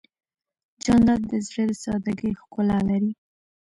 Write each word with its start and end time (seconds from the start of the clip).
جانداد 0.83 1.21
د 1.31 1.31
زړه 1.47 1.63
د 1.69 1.71
سادګۍ 1.83 2.31
ښکلا 2.41 2.79
لري. 2.89 3.11